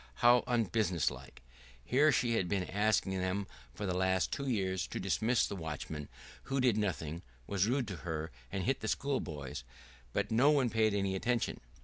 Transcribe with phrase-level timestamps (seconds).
[0.25, 1.43] How unbusiness like!
[1.85, 6.09] Here she had been asking them for the last two years to dismiss the watchman,
[6.45, 9.63] who did nothing, was rude to her, and hit the schoolboys;
[10.11, 11.61] but no one paid any attention.